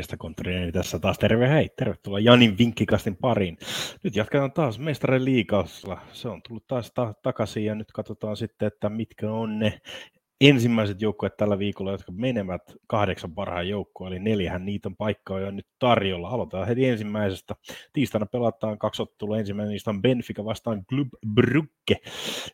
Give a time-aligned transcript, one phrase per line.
[0.00, 3.58] Morjesta kontriini tässä taas terve hei, tervetuloa Janin vinkkikastin pariin.
[4.02, 5.96] Nyt jatketaan taas mestarien liikassa.
[6.12, 9.80] Se on tullut taas ta- takaisin ja nyt katsotaan sitten, että mitkä on ne
[10.40, 15.50] ensimmäiset joukkueet tällä viikolla, jotka menevät kahdeksan parhaan joukkoon, eli neljähän niitä on paikkaa jo
[15.50, 16.28] nyt tarjolla.
[16.28, 17.54] Aloitetaan heti ensimmäisestä.
[17.92, 19.38] Tiistaina pelataan kaksi ottelua.
[19.38, 21.96] Ensimmäinen niistä on Benfica vastaan Club Brugge.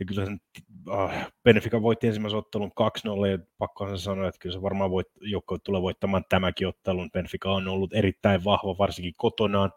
[0.00, 0.40] Ja kyllä sen,
[0.92, 5.58] äh, Benfica voitti ensimmäisen ottelun 2-0, ja pakko sanoa, että kyllä se varmaan voit, joukko
[5.58, 7.10] tulee voittamaan tämäkin ottelun.
[7.10, 9.72] Benfica on ollut erittäin vahva, varsinkin kotonaan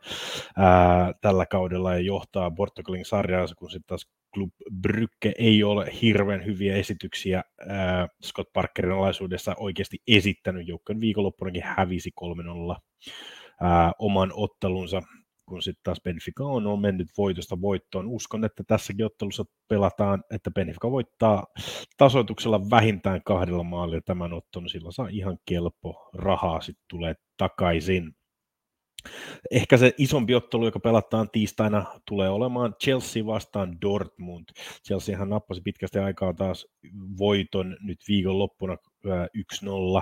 [0.58, 4.51] ää, tällä kaudella, ja johtaa Portugalin sarjaa, kun sitten taas Club
[4.81, 10.67] Brygge ei ole hirveän hyviä esityksiä äh, Scott Parkerin alaisuudessa oikeasti esittänyt.
[10.67, 12.75] Joukkojen viikonloppunakin hävisi 3-0
[13.63, 15.01] äh, oman ottelunsa,
[15.45, 18.07] kun sitten taas Benfica on, on mennyt voitosta voittoon.
[18.07, 21.45] Uskon, että tässäkin ottelussa pelataan, että Benfica voittaa
[21.97, 24.69] tasoituksella vähintään kahdella maalilla tämän ottelun.
[24.69, 28.11] Sillä saa ihan kelpo rahaa sitten tulee takaisin.
[29.52, 34.45] Ehkä se isompi ottelu, joka pelataan tiistaina, tulee olemaan Chelsea vastaan Dortmund.
[34.88, 36.67] Chelseahan nappasi pitkästi aikaa taas
[37.18, 38.78] voiton nyt viikonloppuna
[39.16, 40.02] 1-0,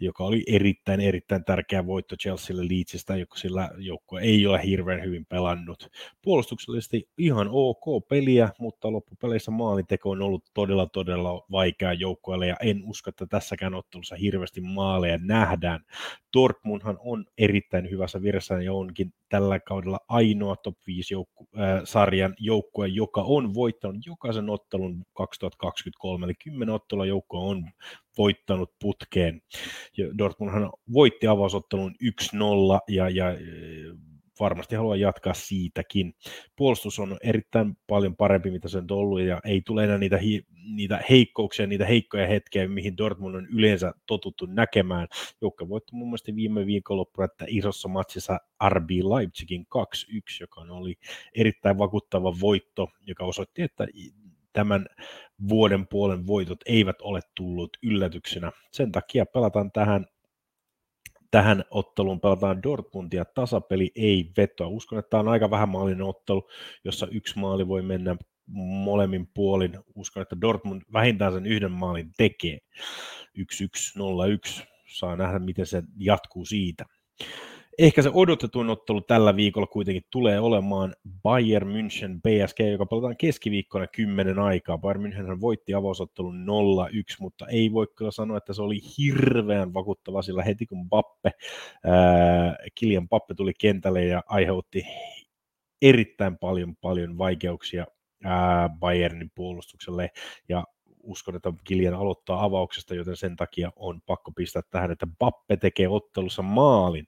[0.00, 5.26] joka oli erittäin, erittäin tärkeä voitto Chelsealle Leedsistä, joka sillä joukko ei ole hirveän hyvin
[5.26, 5.88] pelannut.
[6.22, 12.82] Puolustuksellisesti ihan ok peliä, mutta loppupeleissä maalinteko on ollut todella, todella vaikea joukkoille, ja en
[12.84, 15.80] usko, että tässäkään ottelussa hirveästi maaleja nähdään.
[16.36, 22.34] Dortmundhan on erittäin hyvässä virassa ja onkin tällä kaudella ainoa top 5 joukku, äh, sarjan
[22.38, 27.70] joukkue, joka on voittanut jokaisen ottelun 2023, eli 10 ottelua joukkoa on
[28.18, 29.42] voittanut putkeen.
[30.18, 33.26] Dortmundhan voitti avausottelun 1-0 ja, ja
[34.42, 36.14] varmasti haluaa jatkaa siitäkin.
[36.56, 40.46] Puolustus on erittäin paljon parempi, mitä se on ollut, ja ei tule enää niitä, hi-
[40.74, 45.08] niitä heikkouksia, niitä heikkoja hetkiä, mihin Dortmund on yleensä totuttu näkemään.
[45.40, 48.38] Joukka voitti mun mielestä viime viikonloppuna, että isossa matsissa
[48.68, 49.82] RB Leipzigin 2-1,
[50.40, 50.94] joka oli
[51.34, 53.86] erittäin vakuuttava voitto, joka osoitti, että
[54.52, 54.86] tämän
[55.48, 58.52] vuoden puolen voitot eivät ole tullut yllätyksenä.
[58.72, 60.06] Sen takia pelataan tähän
[61.32, 64.66] tähän otteluun pelataan Dortmundia tasapeli ei vetoa.
[64.66, 66.48] Uskon, että tämä on aika vähän maalinen ottelu,
[66.84, 68.16] jossa yksi maali voi mennä
[68.84, 69.78] molemmin puolin.
[69.94, 72.58] Uskon, että Dortmund vähintään sen yhden maalin tekee.
[73.38, 74.62] 1-1-0-1.
[74.86, 76.84] Saa nähdä, miten se jatkuu siitä.
[77.78, 83.86] Ehkä se odotetuin ottelu tällä viikolla kuitenkin tulee olemaan Bayern München PSG, joka pelataan keskiviikkona
[83.86, 84.78] 10 aikaa.
[84.78, 90.22] Bayern München voitti avausottelun 0-1, mutta ei voi kyllä sanoa, että se oli hirveän vakuuttava,
[90.22, 91.30] sillä heti kun Bappe,
[91.84, 94.86] ää, Kilian Bappe tuli kentälle ja aiheutti
[95.82, 97.86] erittäin paljon, paljon vaikeuksia
[98.24, 100.10] ää, Bayernin puolustukselle
[100.48, 100.64] ja
[101.02, 105.88] uskon, että Kilian aloittaa avauksesta, joten sen takia on pakko pistää tähän, että Bappe tekee
[105.88, 107.06] ottelussa maalin.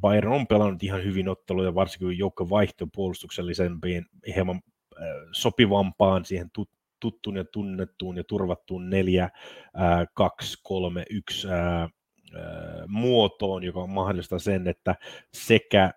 [0.00, 4.60] Bayern on pelannut ihan hyvin otteluja, varsinkin joukko vaihtoi puolustuksellisempiin, hieman
[4.96, 6.50] äh, sopivampaan siihen
[7.00, 9.30] tuttuun ja tunnettuun ja turvattuun 4,
[10.14, 11.48] 2, 3, 1
[12.88, 14.94] muotoon, joka mahdollistaa sen, että
[15.34, 15.92] sekä äh,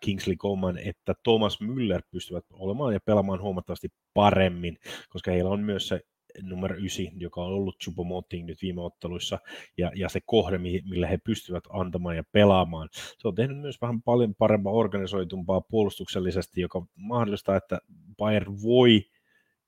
[0.00, 5.88] Kingsley Coman että Thomas Müller pystyvät olemaan ja pelaamaan huomattavasti paremmin, koska heillä on myös
[5.88, 6.00] se
[6.42, 9.38] numero 9, joka on ollut Chupomoting nyt viime otteluissa,
[9.78, 12.88] ja, ja se kohde, millä he pystyvät antamaan ja pelaamaan.
[12.92, 17.78] Se on tehnyt myös vähän paljon parempaa organisoitumpaa puolustuksellisesti, joka mahdollistaa, että
[18.16, 19.02] Bayern voi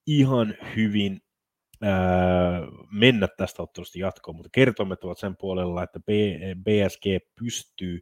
[0.06, 1.20] ihan hyvin
[2.92, 6.00] mennä tästä ottelusta jatkoon, mutta kertoimet ovat sen puolella, että
[6.64, 7.04] BSG
[7.40, 8.00] pystyy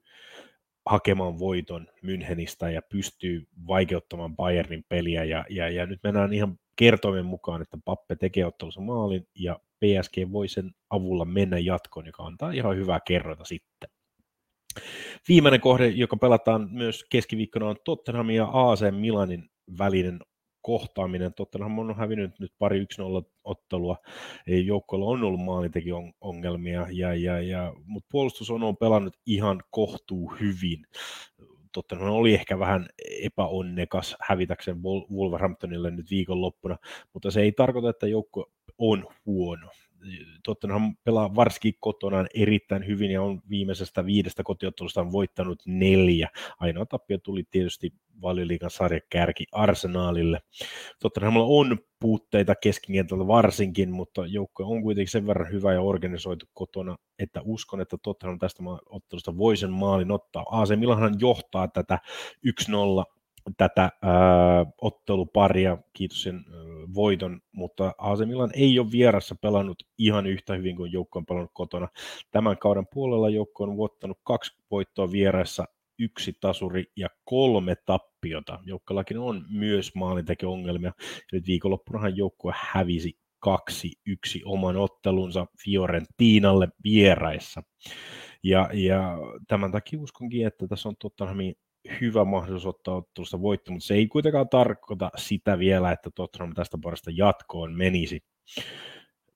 [0.87, 5.25] hakemaan voiton Münchenistä ja pystyy vaikeuttamaan Bayernin peliä.
[5.25, 10.33] Ja, ja, ja nyt mennään ihan kertoimen mukaan, että Pappe tekee ottelussa maalin ja PSG
[10.33, 13.91] voi sen avulla mennä jatkoon, joka antaa ihan hyvää kerrota sitten.
[15.29, 20.19] Viimeinen kohde, joka pelataan myös keskiviikkona, on Tottenham ja AC Milanin välinen
[20.63, 21.35] kohtaaminen.
[21.35, 22.87] Tottenham on hävinnyt nyt pari 1-0
[23.45, 23.97] ottelua.
[24.47, 25.91] Joukkoilla on ollut maalinteki
[26.21, 30.87] ongelmia, ja, ja, ja, mutta puolustus on, on pelannut ihan kohtuu hyvin.
[31.73, 32.89] Tottenham oli ehkä vähän
[33.23, 34.83] epäonnekas hävitäkseen
[35.13, 36.79] Wolverhamptonille nyt viikonloppuna,
[37.13, 39.71] mutta se ei tarkoita, että joukko on huono.
[40.45, 46.29] Tottenham pelaa varsinkin kotonaan erittäin hyvin ja on viimeisestä viidestä kotiottelusta voittanut neljä.
[46.61, 47.93] Ainoa tappio tuli tietysti
[48.23, 50.41] valioliikan sarjakärki Arsenaalille.
[51.03, 56.97] Tottenhamilla on puutteita keskikentältä varsinkin, mutta joukko on kuitenkin sen verran hyvä ja organisoitu kotona,
[57.19, 60.45] että uskon, että Tottenham tästä ottelusta voi sen maalin ottaa.
[60.51, 61.99] AC Milanhan johtaa tätä
[62.47, 63.20] 1-0
[63.57, 63.91] tätä äh,
[64.81, 70.77] otteluparia, kiitos sen äh, voiton, mutta AC Milan ei ole vierassa pelannut ihan yhtä hyvin
[70.77, 71.89] kuin joukko on pelannut kotona.
[72.31, 75.65] Tämän kauden puolella joukko on vuottanut kaksi voittoa vieraissa,
[75.99, 78.59] yksi tasuri ja kolme tappiota.
[78.65, 80.93] Joukkollakin on myös maalintekiongelmia.
[81.33, 87.63] Nyt viikonloppunahan joukkue hävisi kaksi yksi oman ottelunsa Fiorentinalle vieraissa.
[88.43, 91.55] Ja, ja tämän takia uskonkin, että tässä on Tottenhamin
[92.01, 96.79] hyvä mahdollisuus ottaa ottelusta voitto, mutta se ei kuitenkaan tarkoita sitä vielä, että Tottenham tästä
[96.83, 98.21] parasta jatkoon menisi.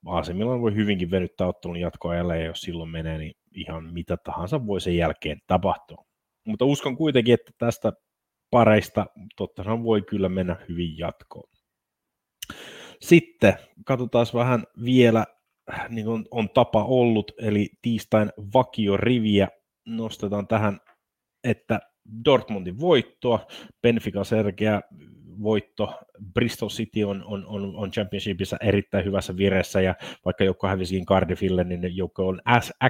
[0.06, 4.66] AC Milan voi hyvinkin venyttää ottelun jatkoajalle, ja jos silloin menee, niin ihan mitä tahansa
[4.66, 6.04] voi sen jälkeen tapahtua.
[6.46, 7.92] Mutta uskon kuitenkin, että tästä
[8.50, 9.06] pareista
[9.36, 11.50] Tottenham voi kyllä mennä hyvin jatkoon.
[13.00, 13.54] Sitten
[13.84, 15.26] katsotaan vähän vielä,
[15.88, 19.48] niin kuin on tapa ollut, eli tiistain vakioriviä
[19.86, 20.80] nostetaan tähän,
[21.44, 21.80] että
[22.24, 23.46] Dortmundin voittoa,
[23.82, 24.80] Benfica selkeä
[25.42, 26.00] voitto,
[26.34, 31.64] Bristol City on, on, on, on championshipissa erittäin hyvässä vireessä, ja vaikka joukko hävisikin Cardiffille,
[31.64, 32.40] niin joukko on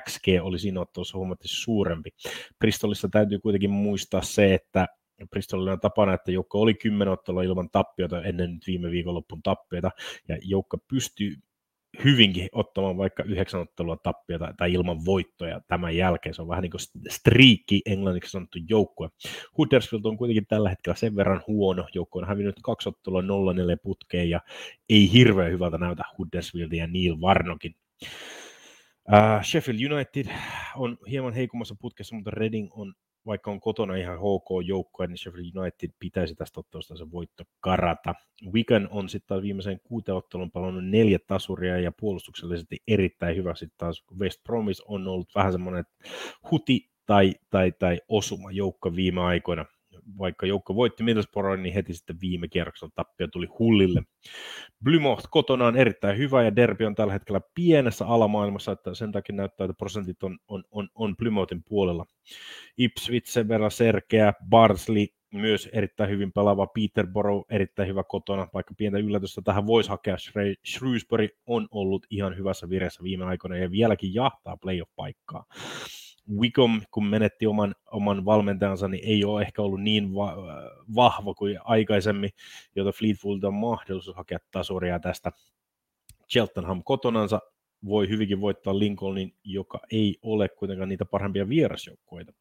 [0.05, 2.11] XG oli siinä ottelussa huomattavasti suurempi.
[2.59, 4.87] Bristolissa täytyy kuitenkin muistaa se, että
[5.31, 9.91] Bristolilla on tapana, että joukko oli kymmenen ottelua ilman tappiota ennen viime viikonloppun tappiota,
[10.29, 11.35] ja joukko pystyy
[12.05, 16.35] hyvinkin ottamaan vaikka yhdeksän ottelua tappiota tai ilman voittoja tämän jälkeen.
[16.35, 16.81] Se on vähän niin kuin
[17.11, 19.09] striikki englanniksi sanottu joukkue.
[19.59, 21.87] Huddersfield on kuitenkin tällä hetkellä sen verran huono.
[21.95, 23.25] Joukko on hävinnyt kaksi ottelua 0-4
[23.83, 24.41] putkeen ja
[24.89, 27.75] ei hirveän hyvältä näytä Huddersfieldin ja Neil Varnokin.
[29.09, 30.27] Uh, Sheffield United
[30.77, 32.95] on hieman heikommassa putkessa, mutta Reading on
[33.27, 38.15] vaikka on kotona ihan HK-joukkoja, niin Sheffield United pitäisi tästä ottelusta se voitto karata.
[38.53, 43.55] Wigan on sitten taas viimeisen kuuteen ottelun palannut neljä tasuria ja puolustuksellisesti erittäin hyvä.
[43.55, 45.85] Sitten taas West Promise on ollut vähän semmoinen
[46.51, 49.65] huti tai, tai, tai osuma joukko viime aikoina
[50.19, 54.03] vaikka joukko voitti Middlesbroughin, niin heti sitten viime kierroksella tappio tuli Hullille.
[54.85, 59.37] Blymoth kotona on erittäin hyvä ja Derby on tällä hetkellä pienessä alamaailmassa, että sen takia
[59.37, 62.07] näyttää, että prosentit on, on, on, on Plymothin puolella.
[62.79, 68.99] Ipswich sen verran serkeä, Barsley myös erittäin hyvin pelaava, Peterborough erittäin hyvä kotona, vaikka pientä
[68.99, 70.17] yllätystä tähän voisi hakea,
[70.67, 75.45] Shrewsbury on ollut ihan hyvässä vireessä viime aikoina ja vieläkin jahtaa playoff-paikkaa.
[76.39, 80.37] Wickham, kun menetti oman, oman valmentajansa, niin ei ole ehkä ollut niin va-
[80.95, 82.31] vahva kuin aikaisemmin,
[82.77, 85.33] jota Fleetwood on mahdollisuus hakea tasuria tästä.
[86.33, 87.41] Cheltenham kotonansa
[87.85, 92.33] voi hyvinkin voittaa Lincolnin, joka ei ole kuitenkaan niitä parhaimpia vierasjoukkoita.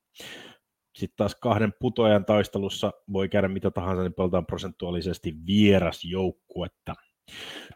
[0.96, 6.96] Sitten taas kahden putoajan taistelussa voi käydä mitä tahansa, niin pelataan prosentuaalisesti vierasjoukkuetta.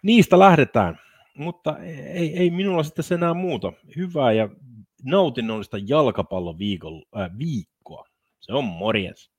[0.04, 1.00] Niistä lähdetään,
[1.38, 1.78] mutta
[2.14, 3.74] ei, ei minulla sitten enää muuta.
[3.96, 4.50] Hyvää ja
[5.08, 7.02] nautinnollista jalkapalloviikkoa.
[7.18, 8.04] Äh, viikkoa.
[8.40, 9.32] Se on morjens.